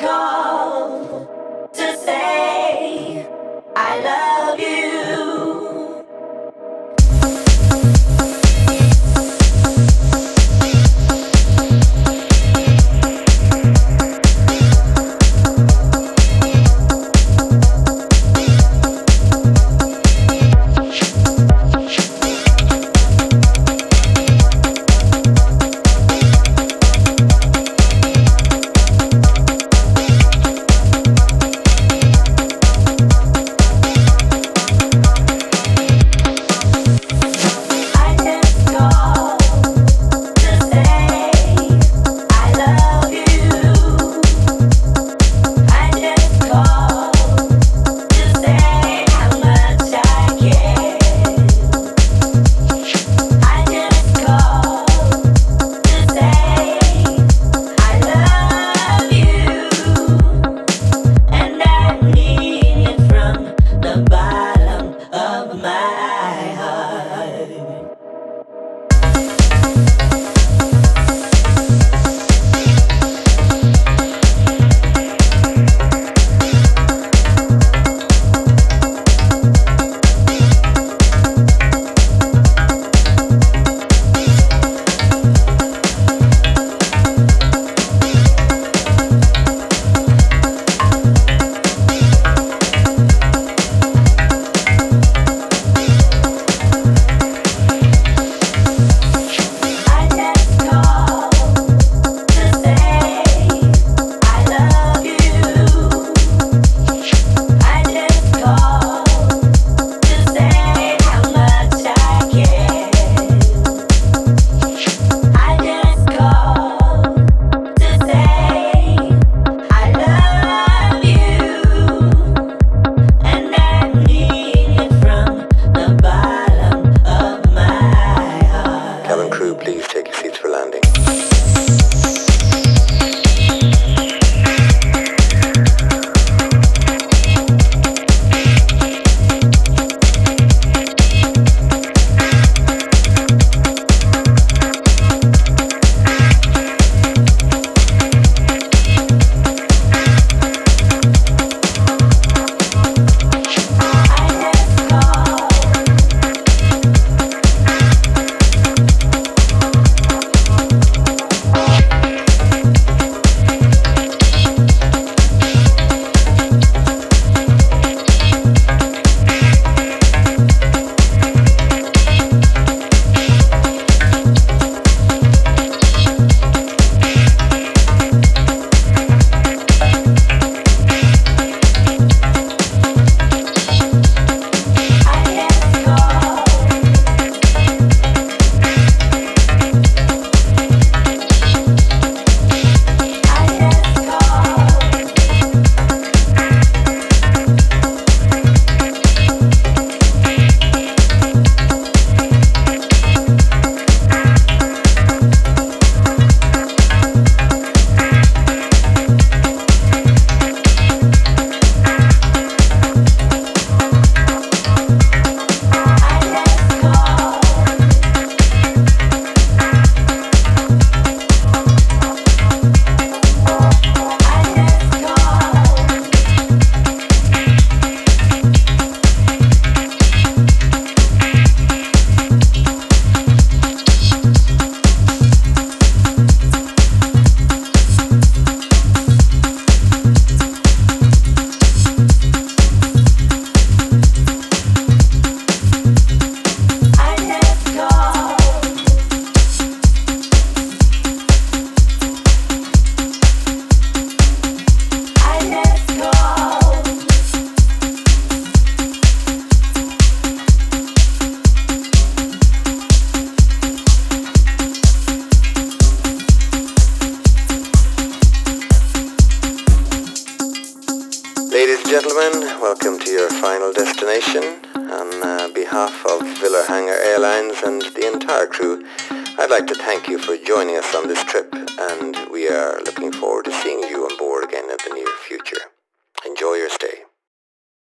God. 0.00 0.37